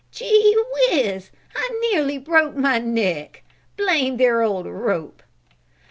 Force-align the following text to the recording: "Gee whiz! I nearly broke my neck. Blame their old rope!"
"Gee 0.09 0.57
whiz! 0.89 1.29
I 1.55 1.91
nearly 1.93 2.17
broke 2.17 2.55
my 2.55 2.79
neck. 2.79 3.43
Blame 3.77 4.17
their 4.17 4.41
old 4.41 4.65
rope!" 4.65 5.21